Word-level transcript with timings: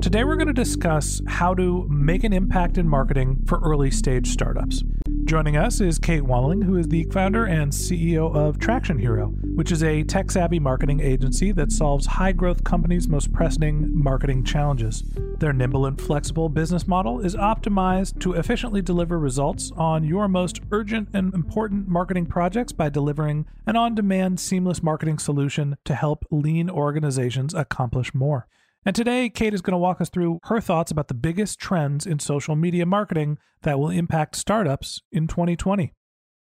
Today 0.00 0.22
we're 0.22 0.36
going 0.36 0.46
to 0.46 0.52
discuss 0.52 1.20
how 1.26 1.54
to 1.54 1.84
make 1.88 2.22
an 2.22 2.32
impact 2.32 2.78
in 2.78 2.88
marketing 2.88 3.42
for 3.46 3.58
early 3.58 3.90
stage 3.90 4.28
startups. 4.28 4.84
Joining 5.24 5.56
us 5.56 5.80
is 5.80 5.98
Kate 5.98 6.22
Walling, 6.22 6.62
who 6.62 6.76
is 6.76 6.86
the 6.86 7.02
founder 7.12 7.44
and 7.46 7.72
CEO 7.72 8.32
of 8.32 8.60
Traction 8.60 8.96
Hero, 8.96 9.26
which 9.56 9.72
is 9.72 9.82
a 9.82 10.04
tech 10.04 10.30
savvy 10.30 10.60
marketing 10.60 11.00
agency 11.00 11.50
that 11.50 11.72
solves 11.72 12.06
high 12.06 12.30
growth 12.30 12.62
companies' 12.62 13.08
most 13.08 13.32
pressing 13.32 13.90
marketing 13.92 14.44
challenges. 14.44 15.02
Their 15.40 15.52
nimble 15.52 15.84
and 15.84 16.00
flexible 16.00 16.48
business 16.48 16.86
model 16.86 17.18
is 17.18 17.34
optimized 17.34 18.20
to 18.20 18.34
efficiently 18.34 18.80
deliver 18.80 19.18
results 19.18 19.72
on 19.76 20.04
your 20.04 20.28
most 20.28 20.60
urgent 20.70 21.08
and 21.12 21.34
important 21.34 21.88
marketing 21.88 22.26
projects 22.26 22.72
by 22.72 22.88
delivering 22.88 23.46
an 23.66 23.74
on 23.74 23.96
demand, 23.96 24.38
seamless 24.38 24.80
marketing 24.80 25.18
solution 25.18 25.76
to 25.84 25.96
help 25.96 26.24
lean 26.30 26.70
organizations 26.70 27.52
accomplish 27.52 28.14
more. 28.14 28.46
And 28.86 28.94
today, 28.94 29.28
Kate 29.28 29.52
is 29.52 29.60
going 29.60 29.72
to 29.72 29.78
walk 29.78 30.00
us 30.00 30.08
through 30.08 30.38
her 30.44 30.60
thoughts 30.60 30.90
about 30.90 31.08
the 31.08 31.14
biggest 31.14 31.58
trends 31.58 32.06
in 32.06 32.20
social 32.20 32.54
media 32.54 32.86
marketing 32.86 33.38
that 33.62 33.78
will 33.78 33.90
impact 33.90 34.36
startups 34.36 35.02
in 35.10 35.26
2020. 35.26 35.92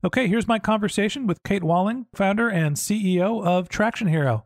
Okay, 0.06 0.28
here's 0.28 0.48
my 0.48 0.58
conversation 0.58 1.28
with 1.28 1.44
Kate 1.44 1.64
Walling, 1.64 2.08
founder 2.16 2.50
and 2.50 2.76
CEO 2.76 3.46
of 3.46 3.70
Traction 3.70 4.08
Hero. 4.08 4.46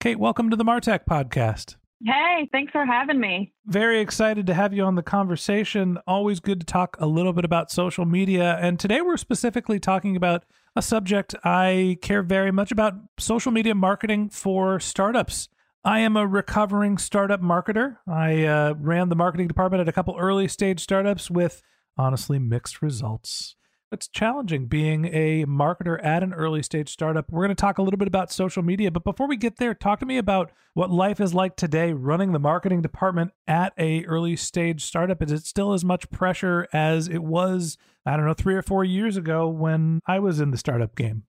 Kate, 0.00 0.18
welcome 0.18 0.50
to 0.50 0.56
the 0.56 0.64
Martech 0.64 1.00
podcast. 1.08 1.76
Hey, 2.04 2.48
thanks 2.50 2.72
for 2.72 2.84
having 2.84 3.20
me. 3.20 3.52
Very 3.66 4.00
excited 4.00 4.46
to 4.48 4.54
have 4.54 4.72
you 4.72 4.82
on 4.82 4.96
the 4.96 5.02
conversation. 5.02 5.98
Always 6.06 6.40
good 6.40 6.58
to 6.60 6.66
talk 6.66 6.96
a 6.98 7.06
little 7.06 7.32
bit 7.32 7.44
about 7.44 7.70
social 7.70 8.04
media. 8.04 8.58
And 8.60 8.80
today 8.80 9.00
we're 9.00 9.16
specifically 9.16 9.78
talking 9.78 10.16
about 10.16 10.44
a 10.74 10.82
subject 10.82 11.36
I 11.44 11.98
care 12.02 12.22
very 12.22 12.50
much 12.50 12.72
about 12.72 12.94
social 13.18 13.52
media 13.52 13.76
marketing 13.76 14.30
for 14.30 14.80
startups. 14.80 15.48
I 15.84 15.98
am 15.98 16.16
a 16.16 16.28
recovering 16.28 16.96
startup 16.96 17.42
marketer. 17.42 17.96
I 18.06 18.44
uh, 18.44 18.74
ran 18.78 19.08
the 19.08 19.16
marketing 19.16 19.48
department 19.48 19.80
at 19.80 19.88
a 19.88 19.92
couple 19.92 20.16
early 20.16 20.46
stage 20.46 20.78
startups 20.78 21.28
with 21.28 21.60
honestly 21.98 22.38
mixed 22.38 22.82
results. 22.82 23.56
It's 23.90 24.06
challenging 24.06 24.68
being 24.68 25.06
a 25.06 25.44
marketer 25.44 26.02
at 26.02 26.22
an 26.22 26.32
early 26.34 26.62
stage 26.62 26.88
startup. 26.88 27.30
We're 27.30 27.44
going 27.44 27.56
to 27.56 27.60
talk 27.60 27.78
a 27.78 27.82
little 27.82 27.98
bit 27.98 28.06
about 28.06 28.30
social 28.30 28.62
media, 28.62 28.92
but 28.92 29.02
before 29.02 29.26
we 29.26 29.36
get 29.36 29.56
there, 29.56 29.74
talk 29.74 29.98
to 29.98 30.06
me 30.06 30.18
about 30.18 30.52
what 30.74 30.90
life 30.90 31.20
is 31.20 31.34
like 31.34 31.56
today 31.56 31.92
running 31.92 32.30
the 32.30 32.38
marketing 32.38 32.80
department 32.80 33.32
at 33.48 33.72
a 33.76 34.04
early 34.04 34.36
stage 34.36 34.84
startup. 34.84 35.20
Is 35.20 35.32
it 35.32 35.44
still 35.44 35.72
as 35.72 35.84
much 35.84 36.10
pressure 36.10 36.68
as 36.72 37.08
it 37.08 37.24
was, 37.24 37.76
I 38.06 38.16
don't 38.16 38.24
know, 38.24 38.34
3 38.34 38.54
or 38.54 38.62
4 38.62 38.84
years 38.84 39.16
ago 39.16 39.48
when 39.48 39.98
I 40.06 40.20
was 40.20 40.40
in 40.40 40.52
the 40.52 40.58
startup 40.58 40.94
game? 40.94 41.24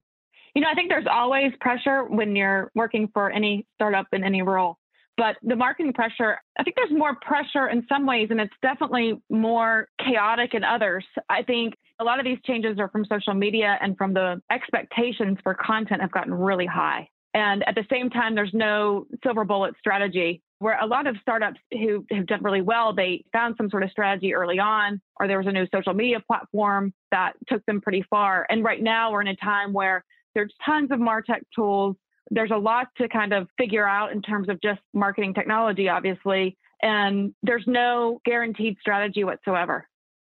You 0.55 0.61
know, 0.61 0.67
I 0.71 0.75
think 0.75 0.89
there's 0.89 1.07
always 1.09 1.51
pressure 1.59 2.03
when 2.03 2.35
you're 2.35 2.71
working 2.75 3.09
for 3.13 3.31
any 3.31 3.65
startup 3.75 4.07
in 4.13 4.23
any 4.23 4.41
role. 4.41 4.77
But 5.15 5.35
the 5.43 5.55
marketing 5.55 5.93
pressure, 5.93 6.39
I 6.57 6.63
think 6.63 6.75
there's 6.75 6.91
more 6.91 7.15
pressure 7.21 7.67
in 7.67 7.85
some 7.87 8.05
ways, 8.05 8.29
and 8.31 8.41
it's 8.41 8.53
definitely 8.61 9.21
more 9.29 9.87
chaotic 10.03 10.53
in 10.53 10.63
others. 10.63 11.05
I 11.29 11.43
think 11.43 11.75
a 11.99 12.03
lot 12.03 12.19
of 12.19 12.25
these 12.25 12.39
changes 12.45 12.79
are 12.79 12.89
from 12.89 13.05
social 13.05 13.33
media 13.33 13.77
and 13.81 13.95
from 13.97 14.13
the 14.13 14.41
expectations 14.51 15.37
for 15.43 15.53
content 15.53 16.01
have 16.01 16.11
gotten 16.11 16.33
really 16.33 16.65
high. 16.65 17.07
And 17.35 17.63
at 17.67 17.75
the 17.75 17.85
same 17.91 18.09
time, 18.09 18.35
there's 18.35 18.53
no 18.53 19.05
silver 19.23 19.43
bullet 19.43 19.75
strategy 19.79 20.41
where 20.59 20.79
a 20.79 20.85
lot 20.85 21.07
of 21.07 21.15
startups 21.21 21.59
who 21.71 22.05
have 22.11 22.25
done 22.27 22.41
really 22.41 22.61
well, 22.61 22.93
they 22.93 23.23
found 23.33 23.55
some 23.57 23.69
sort 23.69 23.83
of 23.83 23.91
strategy 23.91 24.33
early 24.33 24.59
on, 24.59 25.01
or 25.19 25.27
there 25.27 25.37
was 25.37 25.47
a 25.47 25.51
new 25.51 25.67
social 25.73 25.93
media 25.93 26.19
platform 26.19 26.93
that 27.11 27.33
took 27.47 27.65
them 27.65 27.81
pretty 27.81 28.03
far. 28.09 28.45
And 28.49 28.63
right 28.63 28.81
now, 28.81 29.11
we're 29.11 29.21
in 29.21 29.27
a 29.27 29.35
time 29.35 29.73
where 29.73 30.05
there's 30.35 30.53
tons 30.65 30.91
of 30.91 30.99
MarTech 30.99 31.41
tools. 31.55 31.95
There's 32.31 32.51
a 32.51 32.57
lot 32.57 32.87
to 32.97 33.07
kind 33.09 33.33
of 33.33 33.47
figure 33.57 33.87
out 33.87 34.11
in 34.11 34.21
terms 34.21 34.49
of 34.49 34.61
just 34.61 34.79
marketing 34.93 35.33
technology, 35.33 35.89
obviously. 35.89 36.57
And 36.81 37.33
there's 37.43 37.63
no 37.67 38.19
guaranteed 38.25 38.77
strategy 38.79 39.23
whatsoever. 39.23 39.87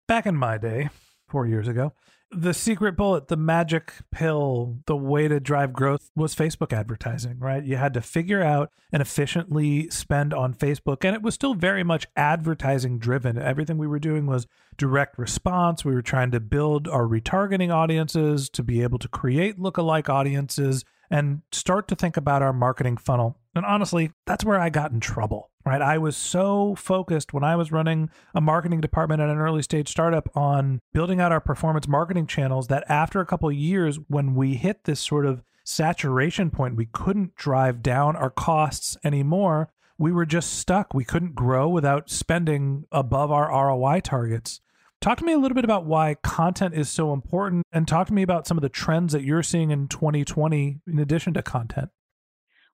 Back 0.08 0.26
in 0.26 0.36
my 0.36 0.58
day, 0.58 0.90
four 1.28 1.48
years 1.48 1.68
ago, 1.68 1.94
the 2.36 2.54
secret 2.54 2.96
bullet, 2.96 3.28
the 3.28 3.38
magic 3.38 3.94
pill, 4.12 4.78
the 4.86 4.96
way 4.96 5.28
to 5.28 5.40
drive 5.40 5.74
growth 5.74 6.12
was 6.16 6.36
Facebook 6.36 6.74
advertising, 6.74 7.40
right? 7.40 7.64
You 7.64 7.78
had 7.78 7.94
to 7.94 8.02
figure 8.02 8.44
out 8.44 8.72
and 8.92 9.02
efficiently 9.02 9.90
spend 9.90 10.34
on 10.34 10.54
Facebook. 10.54 11.06
And 11.06 11.16
it 11.16 11.22
was 11.22 11.34
still 11.34 11.54
very 11.54 11.84
much 11.84 12.08
advertising 12.16 13.00
driven. 13.00 13.38
Everything 13.38 13.78
we 13.78 13.88
were 13.88 14.00
doing 14.00 14.26
was 14.26 14.48
direct 14.78 15.18
response. 15.18 15.86
We 15.86 15.94
were 15.94 16.02
trying 16.02 16.32
to 16.32 16.40
build 16.40 16.88
our 16.88 17.04
retargeting 17.04 17.74
audiences 17.74 18.50
to 18.52 18.64
be 18.64 18.84
able 18.84 19.00
to 19.00 19.08
create 19.08 19.58
lookalike 19.58 20.10
audiences 20.10 20.84
and 21.10 21.42
start 21.52 21.88
to 21.88 21.96
think 21.96 22.18
about 22.18 22.42
our 22.42 22.54
marketing 22.54 22.98
funnel. 22.98 23.38
And 23.56 23.66
honestly, 23.66 24.12
that's 24.26 24.44
where 24.44 24.60
I 24.60 24.70
got 24.70 24.92
in 24.92 25.00
trouble, 25.00 25.50
right? 25.66 25.82
I 25.82 25.98
was 25.98 26.18
so 26.18 26.76
focused 26.76 27.34
when 27.34 27.44
I 27.44 27.56
was 27.56 27.72
running 27.72 28.10
a 28.34 28.42
marketing 28.42 28.82
department 28.82 29.22
at 29.22 29.30
an 29.30 29.38
early 29.38 29.62
stage 29.62 29.90
startup 29.90 30.30
on 30.36 30.82
building 30.94 31.22
out 31.22 31.32
our 31.32 31.40
performance 31.40 31.88
marketing 31.88 32.28
channels 32.28 32.68
that 32.68 32.84
after 32.90 33.22
a 33.22 33.26
couple 33.26 33.52
years, 33.52 33.98
when 34.08 34.36
we 34.36 34.56
hit 34.56 34.84
this 34.84 35.00
sort 35.00 35.26
of 35.26 35.42
saturation 35.64 36.52
point, 36.52 36.76
we 36.76 36.86
couldn't 36.86 37.36
drive 37.36 37.82
down 37.82 38.16
our 38.16 38.30
costs 38.30 38.98
anymore. 39.04 39.70
We 39.98 40.12
were 40.12 40.26
just 40.26 40.54
stuck. 40.54 40.94
We 40.94 41.06
couldn't 41.06 41.36
grow 41.36 41.70
without 41.70 42.10
spending 42.10 42.86
above 42.92 43.32
our 43.32 43.50
ROI 43.50 44.02
targets. 44.02 44.60
Talk 45.02 45.20
to 45.20 45.26
me 45.26 45.34
a 45.34 45.38
little 45.38 45.56
bit 45.56 45.64
about 45.64 45.86
why 45.86 46.16
content 46.24 46.74
is 46.74 46.90
so 46.90 47.14
important 47.14 47.64
and 47.72 47.88
talk 47.88 48.08
to 48.08 48.14
me 48.14 48.24
about 48.24 48.48
some 48.48 48.58
of 48.58 48.64
the 48.64 48.70
trends 48.70 49.14
that 49.14 49.24
you're 49.24 49.44
seeing 49.44 49.70
in 49.70 49.88
2020 49.88 50.80
in 50.88 51.00
addition 51.00 51.34
to 51.36 51.44
content. 51.44 51.90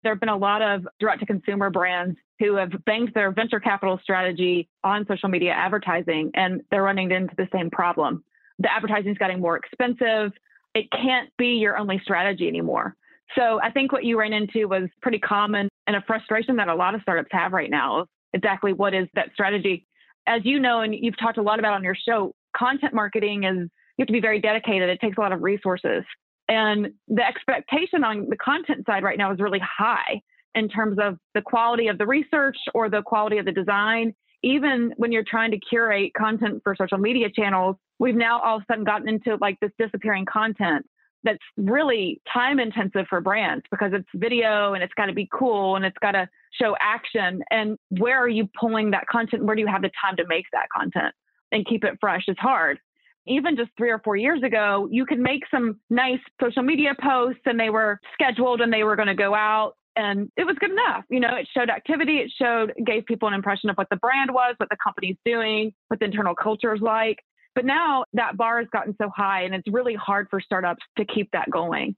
There 0.03 0.13
have 0.13 0.19
been 0.19 0.29
a 0.29 0.37
lot 0.37 0.61
of 0.61 0.87
direct 0.99 1.19
to 1.19 1.25
consumer 1.25 1.69
brands 1.69 2.17
who 2.39 2.55
have 2.55 2.71
banked 2.85 3.13
their 3.13 3.31
venture 3.31 3.59
capital 3.59 3.99
strategy 4.01 4.69
on 4.83 5.05
social 5.07 5.29
media 5.29 5.51
advertising, 5.51 6.31
and 6.33 6.61
they're 6.71 6.81
running 6.81 7.11
into 7.11 7.35
the 7.37 7.47
same 7.53 7.69
problem. 7.69 8.23
The 8.59 8.71
advertising 8.71 9.11
is 9.11 9.17
getting 9.17 9.39
more 9.39 9.57
expensive. 9.57 10.31
It 10.73 10.89
can't 10.91 11.29
be 11.37 11.57
your 11.57 11.77
only 11.77 11.99
strategy 12.03 12.47
anymore. 12.47 12.95
So 13.37 13.61
I 13.61 13.71
think 13.71 13.91
what 13.91 14.03
you 14.03 14.19
ran 14.19 14.33
into 14.33 14.67
was 14.67 14.89
pretty 15.01 15.19
common 15.19 15.69
and 15.87 15.95
a 15.95 16.01
frustration 16.07 16.55
that 16.57 16.67
a 16.67 16.75
lot 16.75 16.95
of 16.95 17.01
startups 17.01 17.29
have 17.31 17.53
right 17.53 17.69
now. 17.69 18.05
Exactly 18.33 18.73
what 18.73 18.93
is 18.93 19.07
that 19.13 19.29
strategy? 19.33 19.85
As 20.27 20.41
you 20.43 20.59
know, 20.59 20.81
and 20.81 20.93
you've 20.93 21.17
talked 21.17 21.37
a 21.37 21.41
lot 21.41 21.59
about 21.59 21.73
on 21.73 21.83
your 21.83 21.95
show, 21.95 22.33
content 22.55 22.93
marketing 22.93 23.43
is 23.43 23.69
you 23.97 24.03
have 24.03 24.07
to 24.07 24.13
be 24.13 24.21
very 24.21 24.39
dedicated. 24.39 24.89
It 24.89 24.99
takes 24.99 25.17
a 25.17 25.21
lot 25.21 25.31
of 25.31 25.41
resources. 25.41 26.03
And 26.47 26.89
the 27.07 27.25
expectation 27.25 28.03
on 28.03 28.27
the 28.29 28.37
content 28.37 28.85
side 28.85 29.03
right 29.03 29.17
now 29.17 29.31
is 29.31 29.39
really 29.39 29.61
high 29.61 30.21
in 30.53 30.67
terms 30.67 30.97
of 31.01 31.17
the 31.33 31.41
quality 31.41 31.87
of 31.87 31.97
the 31.97 32.05
research 32.05 32.57
or 32.73 32.89
the 32.89 33.01
quality 33.01 33.37
of 33.37 33.45
the 33.45 33.51
design. 33.51 34.13
Even 34.43 34.93
when 34.97 35.11
you're 35.11 35.23
trying 35.23 35.51
to 35.51 35.59
curate 35.59 36.13
content 36.17 36.61
for 36.63 36.75
social 36.75 36.97
media 36.97 37.27
channels, 37.33 37.75
we've 37.99 38.15
now 38.15 38.39
all 38.41 38.57
of 38.57 38.63
a 38.63 38.65
sudden 38.71 38.83
gotten 38.83 39.07
into 39.07 39.37
like 39.39 39.59
this 39.61 39.71
disappearing 39.77 40.25
content 40.25 40.85
that's 41.23 41.43
really 41.57 42.21
time 42.31 42.59
intensive 42.59 43.05
for 43.09 43.21
brands 43.21 43.63
because 43.71 43.91
it's 43.93 44.07
video 44.15 44.73
and 44.73 44.83
it's 44.83 44.93
got 44.95 45.05
to 45.05 45.13
be 45.13 45.29
cool 45.31 45.75
and 45.75 45.85
it's 45.85 45.97
got 46.01 46.11
to 46.11 46.27
show 46.59 46.75
action. 46.79 47.43
And 47.51 47.77
where 47.89 48.19
are 48.19 48.29
you 48.29 48.49
pulling 48.59 48.91
that 48.91 49.07
content? 49.07 49.45
Where 49.45 49.55
do 49.55 49.61
you 49.61 49.67
have 49.67 49.81
the 49.81 49.91
time 50.03 50.15
to 50.17 50.25
make 50.27 50.45
that 50.51 50.67
content 50.75 51.13
and 51.51 51.65
keep 51.65 51.83
it 51.83 51.97
fresh? 51.99 52.23
It's 52.27 52.39
hard. 52.39 52.79
Even 53.27 53.55
just 53.55 53.69
three 53.77 53.91
or 53.91 53.99
four 53.99 54.15
years 54.15 54.41
ago, 54.41 54.87
you 54.91 55.05
could 55.05 55.19
make 55.19 55.43
some 55.51 55.79
nice 55.89 56.19
social 56.41 56.63
media 56.63 56.95
posts 56.99 57.41
and 57.45 57.59
they 57.59 57.69
were 57.69 57.99
scheduled 58.13 58.61
and 58.61 58.73
they 58.73 58.83
were 58.83 58.95
going 58.95 59.07
to 59.07 59.15
go 59.15 59.35
out 59.35 59.75
and 59.95 60.31
it 60.37 60.45
was 60.45 60.55
good 60.59 60.71
enough. 60.71 61.03
You 61.09 61.19
know, 61.19 61.35
it 61.35 61.47
showed 61.55 61.69
activity, 61.69 62.17
it 62.17 62.31
showed, 62.39 62.73
gave 62.85 63.05
people 63.05 63.27
an 63.27 63.33
impression 63.33 63.69
of 63.69 63.75
what 63.75 63.89
the 63.89 63.97
brand 63.97 64.33
was, 64.33 64.55
what 64.57 64.69
the 64.69 64.77
company's 64.83 65.17
doing, 65.25 65.73
what 65.89 65.99
the 65.99 66.05
internal 66.05 66.35
culture 66.35 66.73
is 66.73 66.81
like. 66.81 67.19
But 67.55 67.65
now 67.65 68.05
that 68.13 68.37
bar 68.37 68.59
has 68.59 68.67
gotten 68.71 68.95
so 69.01 69.09
high 69.15 69.43
and 69.43 69.53
it's 69.53 69.67
really 69.67 69.95
hard 69.95 70.27
for 70.29 70.39
startups 70.39 70.83
to 70.97 71.05
keep 71.05 71.29
that 71.31 71.49
going. 71.49 71.95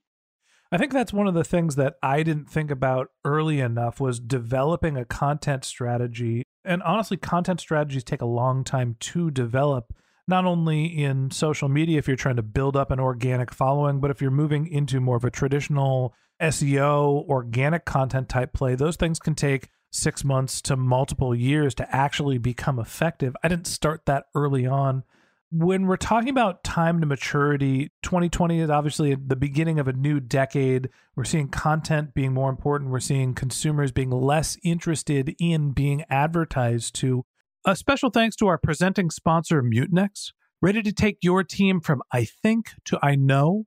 I 0.72 0.78
think 0.78 0.92
that's 0.92 1.12
one 1.12 1.28
of 1.28 1.34
the 1.34 1.44
things 1.44 1.76
that 1.76 1.94
I 2.02 2.24
didn't 2.24 2.50
think 2.50 2.70
about 2.70 3.08
early 3.24 3.60
enough 3.60 4.00
was 4.00 4.18
developing 4.18 4.96
a 4.96 5.04
content 5.04 5.64
strategy. 5.64 6.42
And 6.64 6.82
honestly, 6.82 7.16
content 7.16 7.60
strategies 7.60 8.02
take 8.02 8.22
a 8.22 8.26
long 8.26 8.64
time 8.64 8.96
to 8.98 9.30
develop, 9.30 9.94
not 10.26 10.44
only 10.44 10.86
in 10.86 11.30
social 11.30 11.68
media 11.68 11.98
if 11.98 12.08
you're 12.08 12.16
trying 12.16 12.36
to 12.36 12.42
build 12.42 12.76
up 12.76 12.90
an 12.90 12.98
organic 12.98 13.52
following, 13.54 14.00
but 14.00 14.10
if 14.10 14.20
you're 14.20 14.32
moving 14.32 14.66
into 14.66 14.98
more 14.98 15.16
of 15.16 15.24
a 15.24 15.30
traditional 15.30 16.12
SEO, 16.42 17.24
organic 17.28 17.84
content 17.84 18.28
type 18.28 18.52
play, 18.52 18.74
those 18.74 18.96
things 18.96 19.20
can 19.20 19.36
take 19.36 19.68
six 19.92 20.24
months 20.24 20.60
to 20.62 20.76
multiple 20.76 21.34
years 21.34 21.74
to 21.76 21.94
actually 21.94 22.38
become 22.38 22.80
effective. 22.80 23.36
I 23.44 23.48
didn't 23.48 23.68
start 23.68 24.06
that 24.06 24.24
early 24.34 24.66
on. 24.66 25.04
When 25.56 25.86
we're 25.86 25.96
talking 25.96 26.30
about 26.30 26.64
time 26.64 27.00
to 27.00 27.06
maturity, 27.06 27.92
2020 28.02 28.58
is 28.58 28.70
obviously 28.70 29.14
the 29.14 29.36
beginning 29.36 29.78
of 29.78 29.86
a 29.86 29.92
new 29.92 30.18
decade. 30.18 30.88
We're 31.14 31.22
seeing 31.22 31.46
content 31.46 32.12
being 32.12 32.34
more 32.34 32.50
important. 32.50 32.90
We're 32.90 32.98
seeing 32.98 33.34
consumers 33.34 33.92
being 33.92 34.10
less 34.10 34.58
interested 34.64 35.32
in 35.38 35.70
being 35.70 36.02
advertised 36.10 36.96
to. 36.96 37.24
A 37.64 37.76
special 37.76 38.10
thanks 38.10 38.34
to 38.36 38.48
our 38.48 38.58
presenting 38.58 39.12
sponsor, 39.12 39.62
Mutinex. 39.62 40.32
Ready 40.60 40.82
to 40.82 40.92
take 40.92 41.18
your 41.22 41.44
team 41.44 41.80
from 41.80 42.02
I 42.10 42.24
think 42.24 42.70
to 42.86 42.98
I 43.00 43.14
know? 43.14 43.66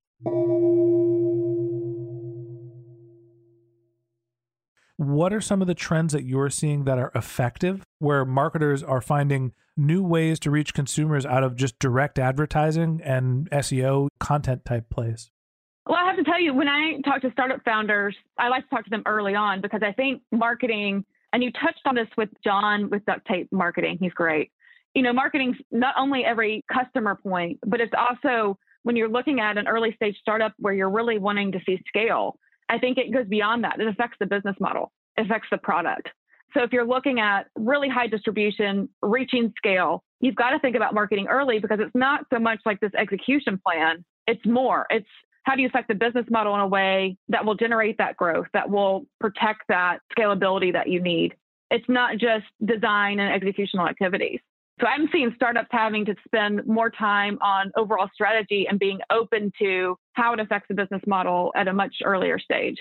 What 5.01 5.33
are 5.33 5.41
some 5.41 5.63
of 5.63 5.67
the 5.67 5.73
trends 5.73 6.13
that 6.13 6.25
you're 6.25 6.51
seeing 6.51 6.83
that 6.83 6.99
are 6.99 7.11
effective 7.15 7.81
where 7.97 8.23
marketers 8.23 8.83
are 8.83 9.01
finding 9.01 9.51
new 9.75 10.03
ways 10.03 10.39
to 10.41 10.51
reach 10.51 10.75
consumers 10.75 11.25
out 11.25 11.43
of 11.43 11.55
just 11.55 11.79
direct 11.79 12.19
advertising 12.19 13.01
and 13.03 13.49
SEO 13.49 14.09
content 14.19 14.63
type 14.63 14.91
plays? 14.91 15.31
Well, 15.87 15.97
I 15.97 16.05
have 16.05 16.17
to 16.17 16.23
tell 16.23 16.39
you, 16.39 16.53
when 16.53 16.67
I 16.67 16.99
talk 17.03 17.23
to 17.23 17.31
startup 17.31 17.63
founders, 17.65 18.15
I 18.37 18.49
like 18.49 18.69
to 18.69 18.75
talk 18.75 18.83
to 18.83 18.91
them 18.91 19.01
early 19.07 19.33
on 19.33 19.59
because 19.59 19.81
I 19.83 19.91
think 19.91 20.21
marketing, 20.31 21.03
and 21.33 21.43
you 21.43 21.51
touched 21.51 21.81
on 21.87 21.95
this 21.95 22.07
with 22.15 22.29
John 22.43 22.87
with 22.91 23.03
duct 23.05 23.25
tape 23.25 23.47
marketing, 23.51 23.97
he's 23.99 24.13
great. 24.13 24.51
You 24.93 25.01
know, 25.01 25.13
marketing's 25.13 25.57
not 25.71 25.95
only 25.97 26.25
every 26.25 26.63
customer 26.71 27.15
point, 27.15 27.57
but 27.65 27.81
it's 27.81 27.93
also 27.97 28.55
when 28.83 28.95
you're 28.95 29.09
looking 29.09 29.39
at 29.39 29.57
an 29.57 29.67
early 29.67 29.95
stage 29.95 30.15
startup 30.21 30.53
where 30.59 30.75
you're 30.75 30.91
really 30.91 31.17
wanting 31.17 31.53
to 31.53 31.59
see 31.65 31.79
scale. 31.87 32.37
I 32.71 32.77
think 32.79 32.97
it 32.97 33.11
goes 33.13 33.27
beyond 33.27 33.65
that. 33.65 33.79
It 33.79 33.87
affects 33.87 34.15
the 34.19 34.25
business 34.25 34.55
model, 34.59 34.91
it 35.17 35.25
affects 35.25 35.49
the 35.51 35.57
product. 35.57 36.09
So 36.53 36.63
if 36.63 36.73
you're 36.73 36.87
looking 36.87 37.19
at 37.19 37.47
really 37.55 37.87
high 37.87 38.07
distribution, 38.07 38.89
reaching 39.01 39.53
scale, 39.57 40.03
you've 40.19 40.35
got 40.35 40.49
to 40.51 40.59
think 40.59 40.75
about 40.75 40.93
marketing 40.93 41.27
early 41.27 41.59
because 41.59 41.79
it's 41.79 41.95
not 41.95 42.25
so 42.31 42.39
much 42.39 42.59
like 42.65 42.79
this 42.79 42.91
execution 42.97 43.59
plan. 43.65 44.03
It's 44.27 44.45
more. 44.45 44.85
It's 44.89 45.07
how 45.43 45.55
do 45.55 45.61
you 45.61 45.67
affect 45.67 45.87
the 45.87 45.95
business 45.95 46.25
model 46.29 46.53
in 46.55 46.61
a 46.61 46.67
way 46.67 47.17
that 47.29 47.45
will 47.45 47.55
generate 47.55 47.97
that 47.97 48.15
growth, 48.17 48.47
that 48.53 48.69
will 48.69 49.05
protect 49.19 49.61
that 49.69 49.99
scalability 50.17 50.73
that 50.73 50.87
you 50.87 51.01
need. 51.01 51.35
It's 51.71 51.87
not 51.87 52.17
just 52.17 52.45
design 52.63 53.19
and 53.19 53.41
executional 53.41 53.89
activities. 53.89 54.39
So 54.81 54.87
I'm 54.87 55.07
seeing 55.11 55.31
startups 55.35 55.67
having 55.69 56.05
to 56.05 56.15
spend 56.25 56.65
more 56.65 56.89
time 56.89 57.37
on 57.39 57.71
overall 57.77 58.09
strategy 58.13 58.65
and 58.67 58.79
being 58.79 58.99
open 59.11 59.51
to 59.59 59.95
how 60.13 60.33
it 60.33 60.39
affects 60.39 60.67
the 60.69 60.73
business 60.73 61.03
model 61.05 61.51
at 61.55 61.67
a 61.67 61.73
much 61.73 61.93
earlier 62.03 62.39
stage. 62.39 62.77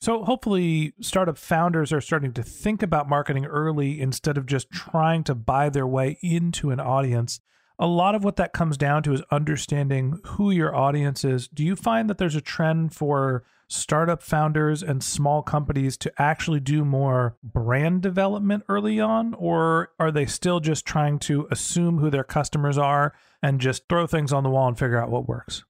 So 0.00 0.24
hopefully 0.24 0.94
startup 1.00 1.36
founders 1.36 1.92
are 1.92 2.00
starting 2.00 2.32
to 2.34 2.42
think 2.42 2.82
about 2.82 3.08
marketing 3.08 3.44
early 3.44 4.00
instead 4.00 4.38
of 4.38 4.46
just 4.46 4.70
trying 4.70 5.22
to 5.24 5.34
buy 5.34 5.68
their 5.68 5.86
way 5.86 6.18
into 6.22 6.70
an 6.70 6.80
audience. 6.80 7.40
A 7.78 7.86
lot 7.86 8.14
of 8.14 8.22
what 8.22 8.36
that 8.36 8.52
comes 8.52 8.76
down 8.76 9.02
to 9.02 9.12
is 9.12 9.22
understanding 9.32 10.20
who 10.24 10.50
your 10.52 10.74
audience 10.74 11.24
is. 11.24 11.48
Do 11.48 11.64
you 11.64 11.74
find 11.74 12.08
that 12.08 12.18
there's 12.18 12.36
a 12.36 12.40
trend 12.40 12.94
for 12.94 13.42
startup 13.66 14.22
founders 14.22 14.82
and 14.82 15.02
small 15.02 15.42
companies 15.42 15.96
to 15.96 16.12
actually 16.16 16.60
do 16.60 16.84
more 16.84 17.36
brand 17.42 18.00
development 18.00 18.62
early 18.68 19.00
on? 19.00 19.34
Or 19.34 19.90
are 19.98 20.12
they 20.12 20.26
still 20.26 20.60
just 20.60 20.86
trying 20.86 21.18
to 21.20 21.48
assume 21.50 21.98
who 21.98 22.10
their 22.10 22.22
customers 22.22 22.78
are 22.78 23.12
and 23.42 23.60
just 23.60 23.88
throw 23.88 24.06
things 24.06 24.32
on 24.32 24.44
the 24.44 24.50
wall 24.50 24.68
and 24.68 24.78
figure 24.78 24.98
out 24.98 25.10
what 25.10 25.26
works? 25.26 25.64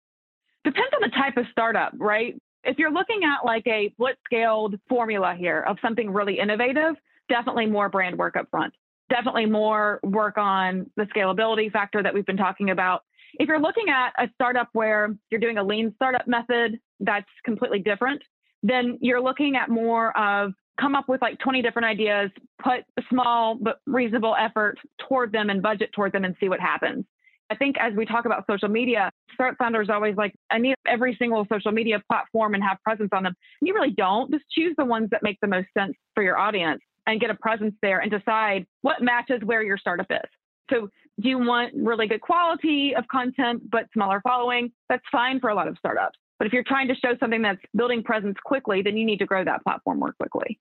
Depends 0.65 0.93
on 0.95 1.09
the 1.09 1.17
type 1.17 1.39
of 1.39 1.47
startup, 1.53 1.95
right? 1.99 2.35
If 2.65 2.79
you're 2.79 2.93
looking 2.93 3.21
at 3.25 3.47
like 3.47 3.67
a 3.67 3.95
blitz 3.97 4.19
scaled 4.27 4.79
formula 4.89 5.35
here 5.39 5.61
of 5.61 5.79
something 5.81 6.11
really 6.11 6.39
innovative, 6.39 6.97
definitely 7.31 7.67
more 7.67 7.89
brand 7.89 8.19
work 8.19 8.37
up 8.37 8.49
front. 8.51 8.75
Definitely 9.11 9.47
more 9.47 10.01
work 10.03 10.39
on 10.39 10.91
the 10.97 11.05
scalability 11.05 11.71
factor 11.71 12.03
that 12.03 12.13
we've 12.13 12.27
been 12.27 12.37
talking 12.37 12.71
about. 12.71 13.03
If 13.39 13.49
you're 13.49 13.61
looking 13.61 13.89
at 13.89 14.13
a 14.19 14.31
startup 14.35 14.69
where 14.73 15.15
you're 15.31 15.41
doing 15.41 15.59
a 15.59 15.65
lean 15.65 15.93
startup 15.97 16.27
method, 16.27 16.79
that's 17.01 17.29
completely 17.45 17.81
different. 17.81 18.23
Then 18.63 18.99
you're 19.01 19.21
looking 19.21 19.57
at 19.57 19.69
more 19.69 20.17
of 20.17 20.53
come 20.81 20.95
up 20.95 21.09
with 21.09 21.21
like 21.23 21.39
20 21.39 21.63
different 21.63 21.87
ideas, 21.87 22.31
put 22.63 22.81
a 22.97 23.03
small 23.11 23.57
but 23.61 23.79
reasonable 23.87 24.35
effort 24.39 24.79
toward 25.07 25.33
them 25.33 25.51
and 25.51 25.63
budget 25.63 25.91
toward 25.93 26.13
them 26.13 26.25
and 26.25 26.35
see 26.41 26.49
what 26.49 26.61
happens. 26.61 27.05
I 27.51 27.57
think 27.57 27.77
as 27.79 27.93
we 27.95 28.07
talk 28.07 28.25
about 28.25 28.45
social 28.51 28.69
media, 28.69 29.11
start 29.35 29.57
founders 29.59 29.91
always 29.91 30.17
like, 30.17 30.35
I 30.51 30.59
need 30.59 30.75
every 30.87 31.15
single 31.19 31.47
social 31.53 31.73
media 31.73 32.03
platform 32.11 32.55
and 32.55 32.63
have 32.63 32.79
presence 32.83 33.11
on 33.13 33.25
them. 33.25 33.35
You 33.61 33.75
really 33.75 33.91
don't. 33.91 34.31
Just 34.31 34.45
choose 34.51 34.75
the 34.79 34.85
ones 34.85 35.09
that 35.11 35.23
make 35.23 35.39
the 35.43 35.49
most 35.49 35.69
sense 35.77 35.95
for 36.15 36.23
your 36.23 36.39
audience. 36.39 36.81
And 37.07 37.21
get 37.21 37.31
a 37.31 37.35
presence 37.35 37.75
there 37.83 38.01
and 38.01 38.11
decide 38.11 38.67
what 38.83 39.03
matches 39.03 39.41
where 39.45 39.63
your 39.63 39.79
startup 39.79 40.07
is. 40.11 40.31
So, 40.71 40.89
do 41.21 41.29
you 41.29 41.39
want 41.39 41.73
really 41.77 42.09
good 42.09 42.21
quality 42.21 42.93
of 42.97 43.07
content 43.07 43.71
but 43.71 43.85
smaller 43.93 44.21
following? 44.23 44.73
That's 44.89 45.05
fine 45.13 45.39
for 45.39 45.51
a 45.51 45.55
lot 45.55 45.69
of 45.69 45.77
startups. 45.79 46.19
But 46.39 46.47
if 46.49 46.53
you're 46.53 46.65
trying 46.65 46.89
to 46.89 46.95
show 46.97 47.17
something 47.21 47.43
that's 47.43 47.61
building 47.77 48.03
presence 48.03 48.37
quickly, 48.45 48.83
then 48.83 48.97
you 48.97 49.07
need 49.07 49.19
to 49.19 49.27
grow 49.27 49.45
that 49.45 49.63
platform 49.63 50.01
more 50.01 50.13
quickly. 50.13 50.59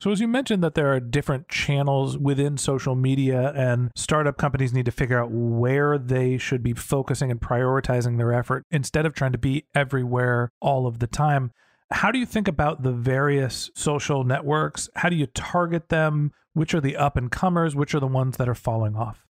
So, 0.00 0.10
as 0.10 0.20
you 0.20 0.26
mentioned, 0.26 0.64
that 0.64 0.74
there 0.74 0.92
are 0.92 0.98
different 0.98 1.48
channels 1.48 2.18
within 2.18 2.56
social 2.56 2.96
media, 2.96 3.52
and 3.54 3.92
startup 3.94 4.36
companies 4.36 4.72
need 4.72 4.84
to 4.86 4.90
figure 4.90 5.16
out 5.16 5.30
where 5.30 5.96
they 5.96 6.38
should 6.38 6.62
be 6.62 6.72
focusing 6.72 7.30
and 7.30 7.40
prioritizing 7.40 8.18
their 8.18 8.32
effort 8.32 8.64
instead 8.70 9.06
of 9.06 9.14
trying 9.14 9.30
to 9.30 9.38
be 9.38 9.66
everywhere 9.76 10.50
all 10.60 10.88
of 10.88 10.98
the 10.98 11.06
time. 11.06 11.52
How 11.92 12.10
do 12.10 12.18
you 12.18 12.26
think 12.26 12.48
about 12.48 12.82
the 12.82 12.92
various 12.92 13.70
social 13.74 14.24
networks? 14.24 14.88
How 14.96 15.08
do 15.08 15.16
you 15.16 15.26
target 15.26 15.88
them? 15.90 16.32
Which 16.54 16.74
are 16.74 16.80
the 16.80 16.96
up 16.96 17.16
and 17.16 17.30
comers? 17.30 17.76
Which 17.76 17.94
are 17.94 18.00
the 18.00 18.06
ones 18.06 18.36
that 18.38 18.48
are 18.48 18.54
falling 18.54 18.96
off? 18.96 19.26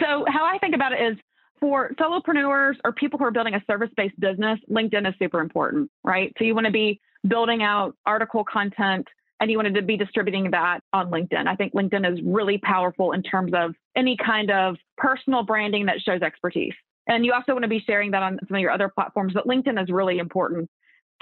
So, 0.00 0.24
how 0.28 0.44
I 0.44 0.58
think 0.58 0.74
about 0.74 0.92
it 0.92 1.00
is 1.00 1.18
for 1.60 1.90
solopreneurs 2.00 2.74
or 2.84 2.92
people 2.92 3.18
who 3.18 3.24
are 3.24 3.30
building 3.30 3.54
a 3.54 3.62
service 3.66 3.90
based 3.96 4.18
business, 4.18 4.58
LinkedIn 4.70 5.08
is 5.08 5.14
super 5.18 5.40
important, 5.40 5.90
right? 6.02 6.32
So, 6.38 6.44
you 6.44 6.54
want 6.54 6.66
to 6.66 6.72
be 6.72 7.00
building 7.26 7.62
out 7.62 7.96
article 8.06 8.44
content 8.44 9.06
and 9.40 9.50
you 9.50 9.56
wanted 9.56 9.74
to 9.74 9.82
be 9.82 9.96
distributing 9.96 10.50
that 10.50 10.80
on 10.92 11.10
LinkedIn. 11.10 11.46
I 11.46 11.56
think 11.56 11.74
LinkedIn 11.74 12.10
is 12.10 12.20
really 12.24 12.58
powerful 12.58 13.12
in 13.12 13.22
terms 13.22 13.52
of 13.54 13.74
any 13.96 14.16
kind 14.16 14.50
of 14.50 14.76
personal 14.96 15.42
branding 15.42 15.86
that 15.86 16.00
shows 16.00 16.22
expertise. 16.22 16.74
And 17.06 17.24
you 17.24 17.32
also 17.32 17.52
want 17.52 17.62
to 17.64 17.68
be 17.68 17.82
sharing 17.86 18.10
that 18.12 18.22
on 18.22 18.38
some 18.48 18.56
of 18.56 18.60
your 18.60 18.70
other 18.70 18.88
platforms, 18.88 19.32
but 19.34 19.46
LinkedIn 19.46 19.82
is 19.82 19.90
really 19.90 20.18
important. 20.18 20.70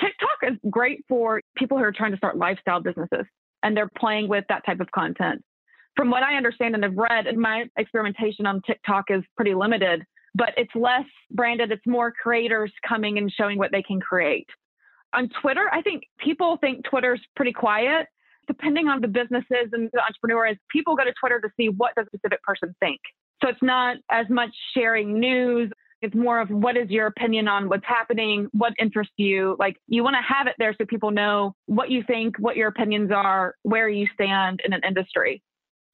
TikTok 0.03 0.53
is 0.53 0.59
great 0.71 1.05
for 1.09 1.41
people 1.57 1.79
who 1.79 1.85
are 1.85 1.93
trying 1.93 2.11
to 2.11 2.17
start 2.17 2.37
lifestyle 2.37 2.81
businesses 2.81 3.25
and 3.63 3.77
they're 3.77 3.91
playing 3.97 4.29
with 4.29 4.45
that 4.49 4.67
type 4.67 4.81
of 4.81 4.91
content. 4.91 5.43
From 5.95 6.11
what 6.11 6.23
I 6.23 6.35
understand 6.35 6.75
and 6.75 6.83
have 6.83 6.97
read, 6.97 7.27
my 7.37 7.67
experimentation 7.77 8.47
on 8.47 8.63
TikTok 8.67 9.05
is 9.11 9.23
pretty 9.37 9.55
limited, 9.55 10.03
but 10.35 10.51
it's 10.57 10.75
less 10.75 11.05
branded. 11.31 11.71
It's 11.71 11.87
more 11.87 12.11
creators 12.11 12.73
coming 12.87 13.19
and 13.19 13.31
showing 13.31 13.59
what 13.59 13.71
they 13.71 13.83
can 13.83 14.01
create. 14.01 14.49
On 15.15 15.29
Twitter, 15.41 15.69
I 15.71 15.83
think 15.83 16.05
people 16.19 16.57
think 16.57 16.85
Twitter's 16.85 17.21
pretty 17.37 17.53
quiet. 17.53 18.07
Depending 18.49 18.89
on 18.89 19.01
the 19.01 19.09
businesses 19.09 19.69
and 19.73 19.89
the 19.93 20.01
entrepreneurs, 20.03 20.57
people 20.71 20.97
go 20.97 21.05
to 21.05 21.13
Twitter 21.21 21.41
to 21.41 21.49
see 21.57 21.69
what 21.69 21.95
does 21.95 22.07
a 22.07 22.17
specific 22.17 22.43
person 22.43 22.75
think. 22.81 22.99
So 23.43 23.49
it's 23.49 23.63
not 23.63 23.99
as 24.11 24.27
much 24.31 24.51
sharing 24.75 25.21
news 25.21 25.71
it's 26.03 26.15
more 26.17 26.41
of 26.41 26.51
what 26.51 26.77
is 26.77 26.91
your 26.91 27.07
opinion 27.07 27.47
on 27.47 27.69
what's 27.69 27.87
happening, 27.87 28.49
what 28.53 28.73
interests 28.79 29.15
you. 29.17 29.57
Like 29.59 29.77
you 29.87 30.03
want 30.03 30.17
to 30.17 30.35
have 30.35 30.49
it 30.49 30.55
there 30.59 30.75
so 30.77 30.85
people 30.85 31.13
know 31.13 31.55
what 31.67 31.91
you 31.91 32.03
think, 32.07 32.39
what 32.39 32.57
your 32.57 32.69
opinions 32.69 33.13
are, 33.13 33.55
where 33.63 33.89
you 33.89 34.09
stand 34.13 34.61
in 34.65 34.73
an 34.73 34.81
industry. 34.87 35.43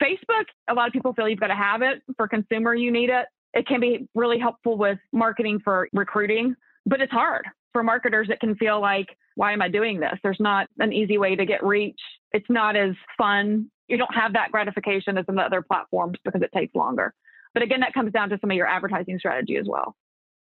Facebook, 0.03 0.47
a 0.69 0.75
lot 0.75 0.87
of 0.87 0.93
people 0.93 1.13
feel 1.13 1.29
you've 1.29 1.41
got 1.41 1.49
to 1.49 1.55
have 1.55 1.83
it. 1.83 2.03
For 2.17 2.27
consumer, 2.27 2.75
you 2.75 2.91
need 2.91 3.11
it. 3.11 3.27
It 3.53 3.67
can 3.67 3.81
be 3.81 4.09
really 4.15 4.39
helpful 4.39 4.79
with 4.79 4.99
marketing 5.13 5.61
for 5.63 5.89
recruiting, 5.93 6.55
but 6.87 7.01
it's 7.01 7.13
hard. 7.13 7.47
For 7.73 7.83
marketers, 7.83 8.29
it 8.31 8.41
can 8.41 8.55
feel 8.57 8.81
like, 8.81 9.09
why 9.35 9.53
am 9.53 9.61
I 9.61 9.69
doing 9.69 10.01
this? 10.01 10.15
There's 10.23 10.41
not 10.41 10.69
an 10.79 10.93
easy 10.93 11.19
way 11.19 11.37
to 11.37 11.45
get 11.45 11.65
reach. 11.65 12.01
It's 12.33 12.49
not 12.49 12.77
as 12.77 12.95
fun. 13.19 13.71
You 13.89 13.99
don't 13.99 14.15
have 14.15 14.33
that 14.33 14.53
gratification 14.53 15.19
as 15.19 15.27
in 15.29 15.35
the 15.35 15.43
other 15.43 15.63
platforms 15.63 16.19
because 16.25 16.43
it 16.43 16.51
takes 16.55 16.75
longer. 16.75 17.13
But 17.59 17.65
again, 17.65 17.81
that 17.81 17.93
comes 17.93 18.13
down 18.13 18.29
to 18.29 18.39
some 18.41 18.53
of 18.53 18.57
your 18.57 18.69
advertising 18.69 19.19
strategy 19.19 19.57
as 19.57 19.67
well. 19.69 19.97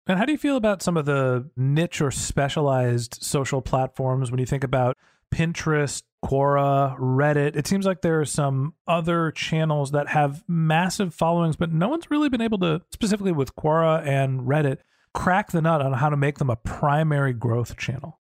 And 0.07 0.19
how 0.19 0.27
do 0.27 0.33
you 0.33 0.37
feel 0.37 0.59
about 0.59 0.83
some 0.83 0.99
of 0.99 1.07
the 1.07 1.49
niche 1.57 2.03
or 2.03 2.11
specialized 2.11 3.17
social 3.23 3.63
platforms 3.63 4.31
when 4.31 4.39
you 4.39 4.45
think 4.45 4.63
about 4.63 4.95
Pinterest, 5.35 6.03
Quora, 6.23 6.99
Reddit? 6.99 7.57
It 7.57 7.67
seems 7.67 7.87
like 7.87 8.03
there 8.03 8.21
are 8.21 8.27
some 8.27 8.75
other 8.87 9.31
channels 9.31 9.93
that 9.93 10.09
have 10.09 10.45
massive 10.47 11.15
followings, 11.15 11.57
but 11.57 11.73
no 11.73 11.89
one's 11.89 12.11
really 12.11 12.29
been 12.29 12.43
able 12.43 12.59
to, 12.59 12.83
specifically 12.93 13.33
with 13.33 13.57
Quora 13.57 14.07
and 14.07 14.43
Reddit, 14.43 14.81
crack 15.15 15.51
the 15.53 15.63
nut 15.63 15.81
on 15.81 15.95
how 15.95 16.11
to 16.11 16.17
make 16.19 16.37
them 16.37 16.51
a 16.51 16.57
primary 16.57 17.33
growth 17.33 17.79
channel. 17.79 18.21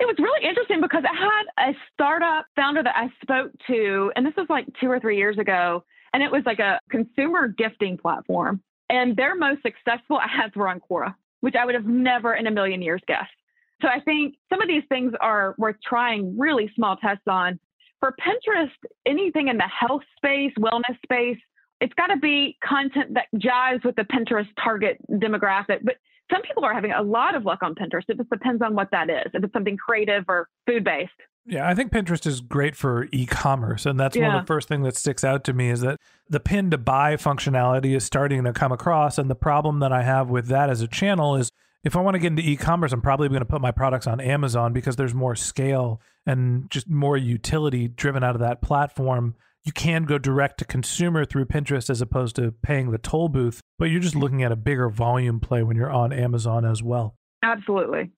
It 0.00 0.06
was 0.06 0.16
really 0.18 0.48
interesting 0.48 0.80
because 0.80 1.04
I 1.04 1.14
had 1.14 1.72
a 1.72 1.76
startup 1.92 2.46
founder 2.56 2.82
that 2.82 2.96
I 2.96 3.08
spoke 3.20 3.52
to, 3.66 4.10
and 4.16 4.24
this 4.24 4.32
was 4.34 4.46
like 4.48 4.64
two 4.80 4.90
or 4.90 4.98
three 4.98 5.18
years 5.18 5.36
ago 5.36 5.84
and 6.14 6.22
it 6.22 6.30
was 6.30 6.42
like 6.46 6.60
a 6.60 6.78
consumer 6.90 7.48
gifting 7.48 7.98
platform. 7.98 8.62
And 8.88 9.16
their 9.16 9.34
most 9.34 9.62
successful 9.62 10.20
ads 10.22 10.54
were 10.56 10.68
on 10.68 10.80
Quora, 10.80 11.14
which 11.40 11.56
I 11.56 11.66
would 11.66 11.74
have 11.74 11.86
never 11.86 12.34
in 12.34 12.46
a 12.46 12.50
million 12.50 12.80
years 12.80 13.02
guessed. 13.06 13.34
So 13.82 13.88
I 13.88 14.00
think 14.00 14.36
some 14.48 14.62
of 14.62 14.68
these 14.68 14.84
things 14.88 15.12
are 15.20 15.54
worth 15.58 15.76
trying 15.86 16.38
really 16.38 16.70
small 16.74 16.96
tests 16.96 17.24
on. 17.26 17.58
For 17.98 18.14
Pinterest, 18.24 18.70
anything 19.04 19.48
in 19.48 19.56
the 19.56 19.68
health 19.68 20.02
space, 20.16 20.52
wellness 20.58 20.96
space, 21.04 21.38
it's 21.80 21.94
got 21.94 22.06
to 22.06 22.16
be 22.16 22.56
content 22.66 23.14
that 23.14 23.26
jives 23.36 23.84
with 23.84 23.96
the 23.96 24.04
Pinterest 24.04 24.48
target 24.62 24.98
demographic. 25.10 25.80
But 25.82 25.96
some 26.30 26.42
people 26.42 26.64
are 26.64 26.72
having 26.72 26.92
a 26.92 27.02
lot 27.02 27.34
of 27.34 27.44
luck 27.44 27.62
on 27.62 27.74
Pinterest. 27.74 28.04
It 28.08 28.18
just 28.18 28.30
depends 28.30 28.62
on 28.62 28.74
what 28.74 28.90
that 28.92 29.10
is. 29.10 29.32
If 29.34 29.42
it's 29.42 29.52
something 29.52 29.76
creative 29.76 30.24
or 30.28 30.48
food 30.66 30.84
based. 30.84 31.10
Yeah, 31.46 31.68
I 31.68 31.74
think 31.74 31.92
Pinterest 31.92 32.26
is 32.26 32.40
great 32.40 32.74
for 32.74 33.06
e-commerce, 33.12 33.84
and 33.84 34.00
that's 34.00 34.16
yeah. 34.16 34.28
one 34.28 34.36
of 34.36 34.42
the 34.42 34.46
first 34.46 34.66
thing 34.66 34.82
that 34.84 34.96
sticks 34.96 35.22
out 35.22 35.44
to 35.44 35.52
me 35.52 35.68
is 35.68 35.82
that 35.82 36.00
the 36.28 36.40
pin 36.40 36.70
to 36.70 36.78
buy 36.78 37.16
functionality 37.16 37.94
is 37.94 38.04
starting 38.04 38.44
to 38.44 38.52
come 38.52 38.72
across, 38.72 39.18
and 39.18 39.28
the 39.28 39.34
problem 39.34 39.80
that 39.80 39.92
I 39.92 40.02
have 40.02 40.30
with 40.30 40.46
that 40.46 40.70
as 40.70 40.80
a 40.80 40.88
channel 40.88 41.36
is 41.36 41.50
if 41.84 41.96
I 41.96 42.00
want 42.00 42.14
to 42.14 42.18
get 42.18 42.28
into 42.28 42.42
e-commerce, 42.42 42.92
I'm 42.92 43.02
probably 43.02 43.28
going 43.28 43.40
to 43.40 43.46
put 43.46 43.60
my 43.60 43.70
products 43.70 44.06
on 44.06 44.20
Amazon 44.20 44.72
because 44.72 44.96
there's 44.96 45.14
more 45.14 45.36
scale 45.36 46.00
and 46.24 46.70
just 46.70 46.88
more 46.88 47.18
utility 47.18 47.88
driven 47.88 48.24
out 48.24 48.34
of 48.34 48.40
that 48.40 48.62
platform. 48.62 49.34
You 49.64 49.72
can 49.72 50.04
go 50.04 50.16
direct 50.16 50.58
to 50.58 50.64
consumer 50.64 51.26
through 51.26 51.44
Pinterest 51.44 51.90
as 51.90 52.00
opposed 52.00 52.36
to 52.36 52.52
paying 52.62 52.90
the 52.90 52.98
toll 52.98 53.28
booth, 53.28 53.60
but 53.78 53.86
you're 53.86 54.00
just 54.00 54.16
looking 54.16 54.42
at 54.42 54.52
a 54.52 54.56
bigger 54.56 54.88
volume 54.88 55.40
play 55.40 55.62
when 55.62 55.76
you're 55.76 55.92
on 55.92 56.10
Amazon 56.10 56.64
as 56.64 56.82
well. 56.82 57.16
Absolutely. 57.42 58.10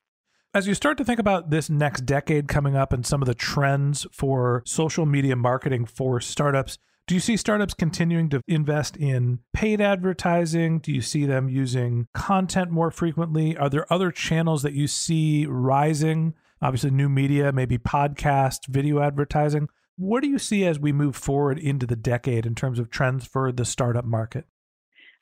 As 0.57 0.67
you 0.67 0.73
start 0.73 0.97
to 0.97 1.05
think 1.05 1.21
about 1.21 1.51
this 1.51 1.69
next 1.69 2.07
decade 2.07 2.49
coming 2.49 2.75
up 2.75 2.91
and 2.91 3.05
some 3.05 3.21
of 3.21 3.27
the 3.27 3.35
trends 3.35 4.07
for 4.11 4.63
social 4.65 5.05
media 5.05 5.37
marketing 5.37 5.85
for 5.85 6.19
startups, 6.19 6.79
do 7.07 7.15
you 7.15 7.21
see 7.21 7.37
startups 7.37 7.75
continuing 7.75 8.31
to 8.31 8.41
invest 8.49 8.97
in 8.97 9.41
paid 9.53 9.83
advertising? 9.83 10.79
Do 10.79 10.93
you 10.93 11.03
see 11.03 11.27
them 11.27 11.51
using 11.51 12.09
content 12.15 12.71
more 12.71 12.91
frequently? 12.91 13.55
Are 13.55 13.69
there 13.69 13.93
other 13.93 14.11
channels 14.11 14.63
that 14.63 14.73
you 14.73 14.87
see 14.87 15.45
rising? 15.45 16.33
Obviously, 16.63 16.91
new 16.91 17.11
media, 17.11 17.53
maybe 17.53 17.77
podcast, 17.77 18.67
video 18.67 19.03
advertising. 19.03 19.69
What 19.99 20.23
do 20.23 20.31
you 20.31 20.39
see 20.39 20.65
as 20.65 20.81
we 20.81 20.91
move 20.91 21.17
forward 21.17 21.59
into 21.59 21.85
the 21.85 21.97
decade 21.97 22.47
in 22.47 22.55
terms 22.55 22.79
of 22.79 22.89
trends 22.89 23.27
for 23.27 23.53
the 23.53 23.67
startup 23.67 24.07
market? 24.07 24.47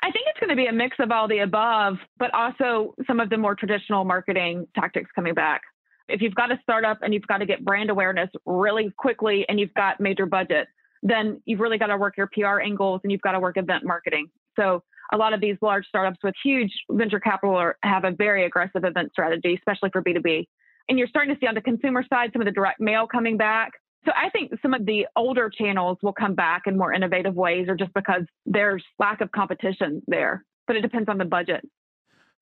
I 0.05 0.11
think 0.11 0.27
it's 0.29 0.39
going 0.39 0.51
to 0.51 0.57
be 0.57 0.67
a 0.67 0.73
mix 0.73 0.99
of 1.01 1.11
all 1.11 1.27
the 1.27 1.39
above, 1.39 1.97
but 2.19 2.33
also 2.35 2.95
some 3.07 3.21
of 3.21 3.31
the 3.31 3.39
more 3.39 3.55
traditional 3.55 4.05
marketing 4.05 4.67
tactics 4.75 5.11
coming 5.15 5.33
back. 5.33 5.63
If 6.11 6.21
you've 6.21 6.35
got 6.35 6.53
a 6.53 6.59
startup 6.63 6.99
and 7.01 7.15
you've 7.15 7.27
got 7.27 7.39
to 7.39 7.47
get 7.47 7.65
brand 7.65 7.89
awareness 7.89 8.29
really 8.45 8.93
quickly 8.99 9.47
and 9.49 9.59
you've 9.59 9.73
got 9.73 10.01
major 10.01 10.27
budget, 10.27 10.69
then 11.03 11.41
you've 11.47 11.61
really 11.61 11.79
got 11.79 11.87
to 11.87 11.97
work 11.97 12.19
your 12.19 12.29
PR 12.35 12.61
angles 12.61 13.01
and 13.03 13.13
you've 13.13 13.23
got 13.23 13.33
to 13.33 13.41
work 13.41 13.57
event 13.57 13.83
marketing. 13.83 14.27
So 14.57 14.83
a 15.11 15.17
lot 15.17 15.33
of 15.33 15.41
these 15.41 15.57
large 15.63 15.87
startups 15.87 16.19
with 16.23 16.35
huge 16.45 16.73
venture 16.91 17.19
capital 17.21 17.57
are, 17.57 17.79
have 17.83 18.05
a 18.05 18.11
very 18.11 18.45
aggressive 18.45 18.85
event 18.85 19.11
strategy, 19.11 19.55
especially 19.55 19.89
for 19.91 20.03
B2B. 20.03 20.47
And 20.91 20.99
you're 20.99 21.09
starting 21.09 21.35
to 21.35 21.41
see 21.41 21.47
on 21.47 21.55
the 21.55 21.63
consumer 21.63 22.05
side 22.11 22.29
some 22.35 22.43
of 22.43 22.47
the 22.47 22.53
direct 22.53 22.79
mail 22.79 23.07
coming 23.07 23.39
back. 23.39 23.73
So 24.05 24.13
I 24.15 24.29
think 24.31 24.53
some 24.61 24.75
of 24.75 24.85
the 24.85 25.07
older 25.17 25.51
channels 25.51 25.99
will 26.03 26.13
come 26.13 26.35
back 26.35 26.63
in 26.67 26.77
more 26.77 26.93
innovative 26.93 27.35
ways 27.35 27.69
or 27.69 27.75
just 27.75 27.95
because 27.95 28.23
there's 28.45 28.85
lack 28.99 29.21
of 29.21 29.33
competition 29.33 30.03
there. 30.07 30.45
But 30.67 30.77
it 30.77 30.83
depends 30.83 31.09
on 31.09 31.19
the 31.19 31.25
budget. 31.25 31.65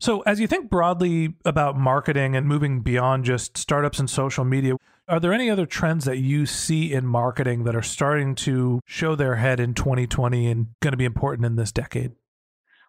So, 0.01 0.23
as 0.23 0.41
you 0.41 0.49
think 0.49 0.69
broadly 0.69 1.35
about 1.45 1.77
marketing 1.77 2.35
and 2.35 2.45
moving 2.47 2.81
beyond 2.81 3.25
just 3.25 3.57
startups 3.57 4.01
and 4.01 4.11
social 4.11 4.45
media, 4.45 4.75
are 5.07 5.21
there 5.21 5.33
any 5.33 5.49
other 5.49 5.67
trends 5.67 6.07
that 6.07 6.19
you 6.19 6.45
see 6.45 6.93
in 6.93 7.07
marketing 7.07 7.65
that 7.65 7.77
are 7.77 7.83
starting 7.83 8.35
to 8.37 8.81
show 8.85 9.15
their 9.15 9.37
head 9.37 9.61
in 9.61 9.75
2020 9.75 10.51
and 10.51 10.67
going 10.81 10.93
to 10.93 10.97
be 10.97 11.05
important 11.05 11.47
in 11.47 11.55
this 11.55 11.71
decade? 11.71 12.13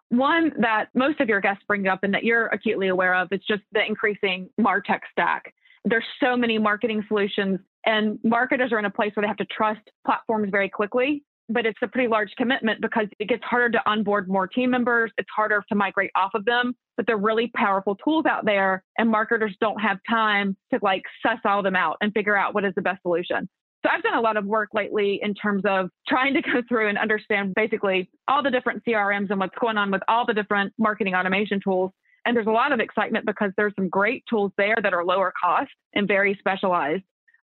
One 0.08 0.52
that 0.58 0.86
most 0.94 1.20
of 1.20 1.28
your 1.28 1.40
guests 1.40 1.62
bring 1.68 1.86
up 1.86 2.00
and 2.02 2.14
that 2.14 2.24
you're 2.24 2.46
acutely 2.46 2.88
aware 2.88 3.14
of 3.14 3.28
is 3.30 3.40
just 3.46 3.62
the 3.72 3.84
increasing 3.86 4.48
MarTech 4.60 5.00
stack. 5.12 5.54
There's 5.84 6.04
so 6.18 6.36
many 6.36 6.58
marketing 6.58 7.04
solutions 7.06 7.60
and 7.86 8.18
marketers 8.24 8.72
are 8.72 8.78
in 8.78 8.84
a 8.84 8.90
place 8.90 9.12
where 9.14 9.22
they 9.22 9.28
have 9.28 9.36
to 9.38 9.46
trust 9.46 9.80
platforms 10.06 10.48
very 10.50 10.68
quickly, 10.68 11.22
but 11.48 11.66
it's 11.66 11.78
a 11.82 11.88
pretty 11.88 12.08
large 12.08 12.30
commitment 12.36 12.80
because 12.80 13.06
it 13.18 13.28
gets 13.28 13.42
harder 13.44 13.70
to 13.70 13.90
onboard 13.90 14.28
more 14.28 14.46
team 14.46 14.70
members. 14.70 15.10
It's 15.18 15.28
harder 15.34 15.62
to 15.68 15.74
migrate 15.74 16.10
off 16.14 16.32
of 16.34 16.44
them, 16.44 16.74
but 16.96 17.06
they're 17.06 17.16
really 17.16 17.50
powerful 17.54 17.96
tools 17.96 18.24
out 18.26 18.44
there. 18.44 18.82
And 18.98 19.10
marketers 19.10 19.54
don't 19.60 19.80
have 19.80 19.98
time 20.08 20.56
to 20.72 20.78
like 20.82 21.02
suss 21.22 21.38
all 21.44 21.62
them 21.62 21.76
out 21.76 21.98
and 22.00 22.12
figure 22.12 22.36
out 22.36 22.54
what 22.54 22.64
is 22.64 22.72
the 22.74 22.82
best 22.82 23.02
solution. 23.02 23.48
So 23.84 23.90
I've 23.92 24.02
done 24.02 24.14
a 24.14 24.20
lot 24.20 24.38
of 24.38 24.46
work 24.46 24.70
lately 24.72 25.20
in 25.22 25.34
terms 25.34 25.62
of 25.66 25.90
trying 26.08 26.32
to 26.34 26.42
go 26.52 26.62
through 26.66 26.88
and 26.88 26.96
understand 26.96 27.54
basically 27.54 28.08
all 28.28 28.42
the 28.42 28.50
different 28.50 28.82
CRMs 28.84 29.30
and 29.30 29.38
what's 29.38 29.56
going 29.60 29.76
on 29.76 29.90
with 29.90 30.02
all 30.08 30.24
the 30.24 30.34
different 30.34 30.72
marketing 30.78 31.14
automation 31.14 31.60
tools. 31.62 31.90
And 32.24 32.34
there's 32.34 32.46
a 32.46 32.50
lot 32.50 32.72
of 32.72 32.80
excitement 32.80 33.26
because 33.26 33.50
there's 33.58 33.74
some 33.76 33.90
great 33.90 34.24
tools 34.30 34.52
there 34.56 34.76
that 34.82 34.94
are 34.94 35.04
lower 35.04 35.32
cost 35.38 35.70
and 35.94 36.08
very 36.08 36.34
specialized. 36.38 37.02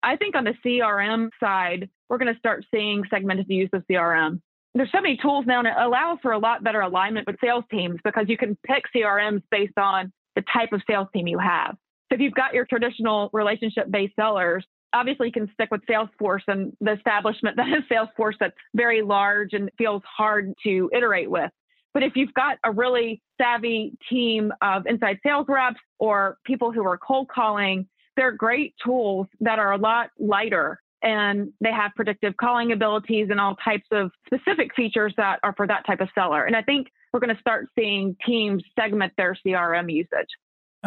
I 0.08 0.16
think 0.16 0.38
on 0.38 0.46
the 0.46 0.54
CRM 0.66 1.32
side, 1.38 1.90
we're 2.08 2.18
going 2.18 2.34
to 2.34 2.40
start 2.40 2.66
seeing 2.74 3.04
segmented 3.10 3.48
use 3.50 3.70
of 3.74 3.84
CRM. 3.92 4.40
There's 4.74 4.90
so 4.90 5.02
many 5.02 5.18
tools 5.18 5.44
now, 5.46 5.60
and 5.60 5.68
it 5.68 5.74
allows 5.78 6.20
for 6.22 6.32
a 6.32 6.40
lot 6.40 6.64
better 6.64 6.80
alignment 6.80 7.28
with 7.28 7.36
sales 7.44 7.66
teams 7.70 7.98
because 8.06 8.26
you 8.30 8.38
can 8.38 8.58
pick 8.66 8.86
CRMs 8.96 9.42
based 9.52 9.78
on 9.78 10.14
the 10.38 10.44
type 10.54 10.72
of 10.72 10.82
sales 10.90 11.10
team 11.14 11.28
you 11.28 11.40
have. 11.40 11.76
So 12.10 12.16
if 12.16 12.22
you've 12.22 12.34
got 12.34 12.54
your 12.54 12.64
traditional 12.64 13.30
relationship 13.34 13.92
based 13.92 14.16
sellers, 14.16 14.66
obviously 14.94 15.28
you 15.28 15.34
can 15.34 15.52
stick 15.54 15.68
with 15.72 15.82
Salesforce 15.90 16.44
and 16.48 16.72
the 16.80 16.94
establishment 16.94 17.58
that 17.58 17.68
is 17.68 17.84
Salesforce 17.92 18.36
that's 18.40 18.56
very 18.74 19.02
large 19.02 19.52
and 19.52 19.70
feels 19.78 20.04
hard 20.06 20.54
to 20.64 20.90
iterate 20.94 21.30
with. 21.30 21.52
But 21.94 22.04
if 22.04 22.14
you've 22.16 22.34
got 22.34 22.60
a 22.64 22.72
really 22.72 23.22
savvy 23.42 23.98
team 24.10 24.54
of 24.62 24.86
inside 24.86 25.20
sales 25.22 25.48
reps 25.50 25.82
or 26.00 26.38
people 26.46 26.72
who 26.72 26.86
are 26.86 26.98
cold 26.98 27.28
calling, 27.28 27.90
they're 28.18 28.34
great 28.34 28.74
tools 28.84 29.28
that 29.40 29.60
are 29.60 29.72
a 29.72 29.78
lot 29.78 30.10
lighter 30.20 30.82
and 31.04 31.54
they 31.62 31.72
have 31.72 31.92
predictive 31.96 32.36
calling 32.38 32.72
abilities 32.72 33.28
and 33.30 33.40
all 33.40 33.56
types 33.64 33.88
of 33.92 34.12
specific 34.26 34.76
features 34.76 35.14
that 35.16 35.40
are 35.44 35.54
for 35.56 35.68
that 35.68 35.86
type 35.86 36.02
of 36.02 36.10
seller. 36.14 36.44
And 36.46 36.56
I 36.56 36.64
think 36.64 36.88
we're 37.14 37.20
going 37.20 37.34
to 37.34 37.40
start 37.40 37.68
seeing 37.78 38.18
teams 38.26 38.64
segment 38.78 39.14
their 39.16 39.38
CRM 39.46 39.92
usage. 39.92 40.28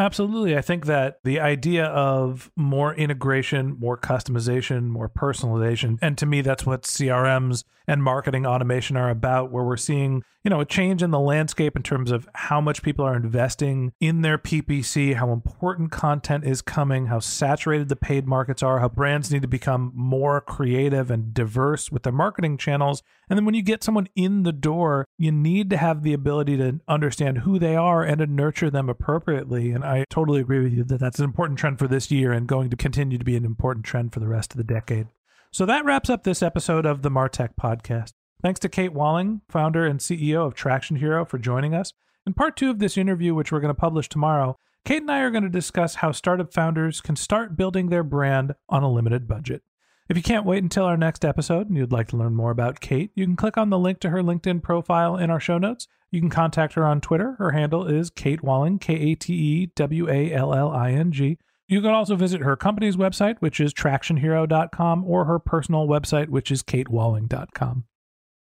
Absolutely. 0.00 0.56
I 0.56 0.62
think 0.62 0.86
that 0.86 1.18
the 1.24 1.40
idea 1.40 1.84
of 1.84 2.50
more 2.56 2.94
integration, 2.94 3.76
more 3.78 3.98
customization, 3.98 4.88
more 4.88 5.10
personalization, 5.10 5.98
and 6.00 6.16
to 6.16 6.24
me, 6.24 6.40
that's 6.40 6.64
what 6.64 6.84
CRMs 6.84 7.64
and 7.86 8.02
marketing 8.02 8.46
automation 8.46 8.96
are 8.96 9.10
about, 9.10 9.50
where 9.50 9.64
we're 9.64 9.76
seeing, 9.76 10.22
you 10.44 10.48
know, 10.48 10.60
a 10.60 10.64
change 10.64 11.02
in 11.02 11.10
the 11.10 11.18
landscape 11.18 11.76
in 11.76 11.82
terms 11.82 12.12
of 12.12 12.28
how 12.34 12.60
much 12.60 12.82
people 12.82 13.04
are 13.04 13.16
investing 13.16 13.92
in 14.00 14.22
their 14.22 14.38
PPC, 14.38 15.16
how 15.16 15.32
important 15.32 15.90
content 15.90 16.44
is 16.44 16.62
coming, 16.62 17.06
how 17.06 17.18
saturated 17.18 17.88
the 17.88 17.96
paid 17.96 18.26
markets 18.26 18.62
are, 18.62 18.78
how 18.78 18.88
brands 18.88 19.30
need 19.30 19.42
to 19.42 19.48
become 19.48 19.92
more 19.94 20.40
creative 20.40 21.10
and 21.10 21.34
diverse 21.34 21.90
with 21.90 22.04
their 22.04 22.12
marketing 22.12 22.56
channels. 22.56 23.02
And 23.28 23.36
then 23.36 23.44
when 23.44 23.54
you 23.54 23.62
get 23.62 23.82
someone 23.82 24.08
in 24.14 24.44
the 24.44 24.52
door, 24.52 25.06
you 25.18 25.32
need 25.32 25.68
to 25.70 25.76
have 25.76 26.02
the 26.02 26.12
ability 26.12 26.56
to 26.58 26.80
understand 26.88 27.38
who 27.38 27.58
they 27.58 27.76
are 27.76 28.02
and 28.02 28.18
to 28.18 28.26
nurture 28.26 28.70
them 28.70 28.88
appropriately. 28.88 29.72
And 29.72 29.84
I 29.90 30.04
totally 30.08 30.40
agree 30.40 30.62
with 30.62 30.72
you 30.72 30.84
that 30.84 31.00
that's 31.00 31.18
an 31.18 31.24
important 31.24 31.58
trend 31.58 31.80
for 31.80 31.88
this 31.88 32.12
year 32.12 32.30
and 32.30 32.46
going 32.46 32.70
to 32.70 32.76
continue 32.76 33.18
to 33.18 33.24
be 33.24 33.34
an 33.34 33.44
important 33.44 33.84
trend 33.84 34.12
for 34.12 34.20
the 34.20 34.28
rest 34.28 34.52
of 34.52 34.56
the 34.56 34.62
decade. 34.62 35.08
So 35.50 35.66
that 35.66 35.84
wraps 35.84 36.08
up 36.08 36.22
this 36.22 36.44
episode 36.44 36.86
of 36.86 37.02
the 37.02 37.10
Martech 37.10 37.56
podcast. 37.60 38.12
Thanks 38.40 38.60
to 38.60 38.68
Kate 38.68 38.92
Walling, 38.92 39.40
founder 39.48 39.84
and 39.84 39.98
CEO 39.98 40.46
of 40.46 40.54
Traction 40.54 40.98
Hero, 40.98 41.24
for 41.24 41.38
joining 41.38 41.74
us. 41.74 41.92
In 42.24 42.34
part 42.34 42.56
two 42.56 42.70
of 42.70 42.78
this 42.78 42.96
interview, 42.96 43.34
which 43.34 43.50
we're 43.50 43.58
going 43.58 43.74
to 43.74 43.80
publish 43.80 44.08
tomorrow, 44.08 44.56
Kate 44.84 45.02
and 45.02 45.10
I 45.10 45.22
are 45.22 45.30
going 45.30 45.42
to 45.42 45.48
discuss 45.48 45.96
how 45.96 46.12
startup 46.12 46.54
founders 46.54 47.00
can 47.00 47.16
start 47.16 47.56
building 47.56 47.88
their 47.88 48.04
brand 48.04 48.54
on 48.68 48.84
a 48.84 48.92
limited 48.92 49.26
budget. 49.26 49.64
If 50.10 50.16
you 50.16 50.24
can't 50.24 50.44
wait 50.44 50.64
until 50.64 50.86
our 50.86 50.96
next 50.96 51.24
episode 51.24 51.68
and 51.68 51.76
you'd 51.76 51.92
like 51.92 52.08
to 52.08 52.16
learn 52.16 52.34
more 52.34 52.50
about 52.50 52.80
Kate, 52.80 53.12
you 53.14 53.24
can 53.24 53.36
click 53.36 53.56
on 53.56 53.70
the 53.70 53.78
link 53.78 54.00
to 54.00 54.10
her 54.10 54.24
LinkedIn 54.24 54.60
profile 54.60 55.16
in 55.16 55.30
our 55.30 55.38
show 55.38 55.56
notes. 55.56 55.86
You 56.10 56.18
can 56.18 56.30
contact 56.30 56.72
her 56.72 56.84
on 56.84 57.00
Twitter. 57.00 57.36
Her 57.38 57.52
handle 57.52 57.86
is 57.86 58.10
Kate 58.10 58.42
Walling, 58.42 58.80
K 58.80 58.94
A 58.94 59.14
T 59.14 59.32
E 59.32 59.66
W 59.76 60.10
A 60.10 60.32
L 60.32 60.52
L 60.52 60.72
I 60.72 60.90
N 60.90 61.12
G. 61.12 61.38
You 61.68 61.80
can 61.80 61.92
also 61.92 62.16
visit 62.16 62.40
her 62.40 62.56
company's 62.56 62.96
website, 62.96 63.36
which 63.38 63.60
is 63.60 63.72
tractionhero.com, 63.72 65.04
or 65.04 65.26
her 65.26 65.38
personal 65.38 65.86
website, 65.86 66.28
which 66.28 66.50
is 66.50 66.64
katewalling.com. 66.64 67.84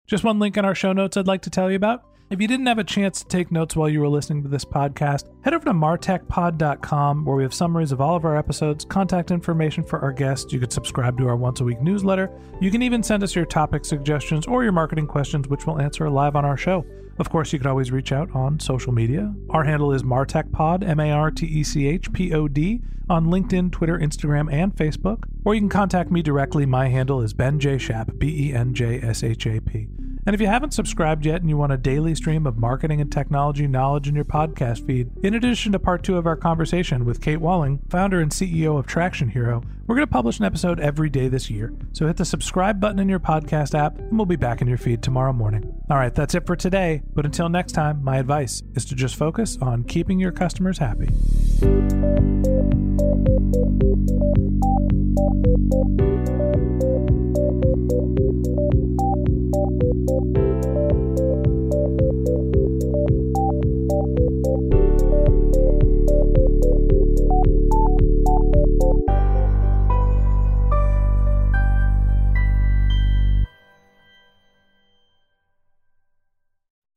Just 0.08 0.24
one 0.24 0.40
link 0.40 0.58
in 0.58 0.66
our 0.66 0.74
show 0.74 0.92
notes 0.92 1.18
I'd 1.18 1.28
like 1.28 1.44
to 1.44 1.52
tell 1.52 1.70
you 1.70 1.76
about. 1.76 2.04
If 2.30 2.40
you 2.40 2.48
didn't 2.48 2.68
have 2.68 2.78
a 2.78 2.84
chance 2.84 3.24
to 3.24 3.28
take 3.28 3.52
notes 3.52 3.76
while 3.76 3.90
you 3.90 4.02
were 4.02 4.08
listening 4.08 4.44
to 4.44 4.50
this 4.50 4.64
podcast, 4.64 5.24
head 5.44 5.56
over 5.56 5.66
to 5.66 5.74
martechpod.com 5.74 7.26
where 7.26 7.36
we 7.36 7.42
have 7.42 7.56
summaries 7.56 7.92
of 7.92 8.02
all 8.02 8.16
of 8.16 8.24
our 8.24 8.38
episodes, 8.38 8.86
contact 8.86 9.32
information 9.32 9.84
for 9.84 9.98
our 10.00 10.12
guests. 10.12 10.54
You 10.54 10.60
could 10.60 10.72
subscribe 10.72 11.18
to 11.18 11.28
our 11.28 11.36
once 11.36 11.60
a 11.60 11.64
week 11.64 11.82
newsletter. 11.82 12.30
You 12.62 12.70
can 12.70 12.84
even 12.84 13.02
send 13.02 13.24
us 13.24 13.36
your 13.36 13.46
topic 13.46 13.84
suggestions 13.84 14.46
or 14.46 14.62
your 14.62 14.72
marketing 14.72 15.08
questions, 15.08 15.48
which 15.48 15.66
we'll 15.66 15.82
answer 15.82 16.08
live 16.08 16.36
on 16.36 16.46
our 16.46 16.56
show. 16.56 16.86
Of 17.18 17.32
course, 17.32 17.52
you 17.52 17.58
can 17.58 17.68
always 17.68 17.92
reach 17.92 18.12
out 18.12 18.30
on 18.36 18.60
social 18.60 18.94
media. 18.94 19.34
Our 19.50 19.64
handle 19.64 19.92
is 19.92 20.04
MartechPod, 20.04 20.88
M 20.88 21.00
A 21.00 21.10
R 21.10 21.32
T 21.32 21.48
E 21.48 21.64
C 21.64 21.88
H 21.88 22.14
P 22.14 22.32
O 22.36 22.48
D, 22.48 22.82
on 23.10 23.26
LinkedIn, 23.26 23.72
Twitter, 23.72 23.98
Instagram, 23.98 24.54
and 24.54 24.76
Facebook. 24.76 25.24
Or 25.46 25.56
you 25.56 25.62
can 25.62 25.70
contact 25.70 26.12
me 26.12 26.22
directly. 26.22 26.68
My 26.68 26.90
handle 26.90 27.24
is 27.24 27.34
Ben 27.34 27.60
J. 27.60 27.80
Shap, 27.80 28.12
B 28.20 28.50
E 28.50 28.54
N 28.54 28.76
J 28.76 29.02
S 29.02 29.24
H 29.24 29.48
A 29.48 29.60
P. 29.60 29.88
And 30.26 30.34
if 30.34 30.42
you 30.42 30.48
haven't 30.48 30.74
subscribed 30.74 31.26
yet 31.26 31.42
and 31.42 31.50
you 31.50 31.58
want 31.58 31.72
a 31.72 31.78
daily 31.78 32.14
stream 32.14 32.46
of 32.46 32.58
marketing 32.58 33.02
and 33.02 33.12
technology 33.12 33.68
knowledge 33.68 34.08
in 34.08 34.16
your 34.16 34.26
podcast 34.26 34.86
feed, 34.86 35.10
in 35.24 35.34
addition 35.34 35.72
to 35.72 35.80
part 35.80 36.04
two 36.04 36.18
of 36.18 36.28
our 36.28 36.36
conversation 36.36 37.06
with 37.06 37.22
Kate 37.22 37.42
Walling, 37.42 37.80
founder 37.90 38.20
and 38.20 38.32
CEO 38.32 38.78
of 38.78 38.86
Traction 38.86 39.30
Hero, 39.30 39.64
we're 39.88 39.96
going 39.96 40.08
to 40.08 40.12
publish 40.12 40.38
an 40.40 40.46
episode 40.46 40.80
every 40.80 41.10
day 41.10 41.30
this 41.30 41.50
year. 41.50 41.74
So 41.94 42.06
hit 42.06 42.18
the 42.18 42.26
subscribe 42.26 42.80
button 42.80 43.00
in 43.00 43.10
your 43.10 43.20
podcast 43.20 43.74
app, 43.74 43.98
and 43.98 44.18
we'll 44.18 44.26
be 44.26 44.36
back 44.36 44.62
in 44.62 44.68
your 44.68 44.78
feed 44.78 45.02
tomorrow 45.02 45.34
morning. 45.34 45.74
All 45.90 45.98
right, 45.98 46.14
that's 46.14 46.36
it 46.36 46.46
for 46.46 46.56
today. 46.56 47.02
But 47.14 47.26
until 47.26 47.50
next 47.50 47.72
time, 47.72 48.04
my 48.04 48.18
advice 48.18 48.62
is 48.76 48.86
to 48.86 48.96
just 48.96 49.16
focus 49.16 49.58
on 49.62 49.84
keeping 49.84 50.20
your 50.20 50.32
customers 50.32 50.78
happy. 50.78 51.10